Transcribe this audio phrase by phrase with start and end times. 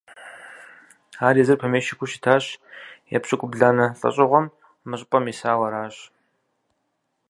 [1.27, 2.45] Ар езыр помещикыу щытащ,
[3.15, 4.45] епщыкӀубгъуанэ лӀэщӀыгъуэм
[4.87, 5.95] мы щӀыпӀэм исауэ аращ.